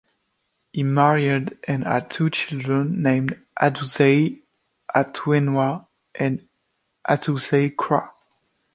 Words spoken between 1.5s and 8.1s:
and had two children named Adusei Atwenewa and Adusei Kra.